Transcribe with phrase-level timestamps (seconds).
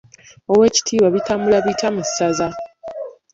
[0.51, 2.47] Oweekitiibwa bitambula bitya mu ssaza?